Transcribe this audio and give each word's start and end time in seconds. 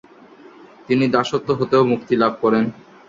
তিনি 0.87 1.05
দাসত্ব 1.07 1.49
হতেও 1.59 1.83
মুক্তি 1.91 2.13
লাভ 2.21 2.33
করেন। 2.43 2.65